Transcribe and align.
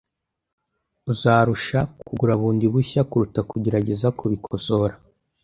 Uzarusha 1.11 1.79
kugura 2.05 2.33
bundi 2.41 2.65
bushya 2.73 3.01
kuruta 3.09 3.39
kugerageza 3.49 4.07
kubikosora. 4.17 4.95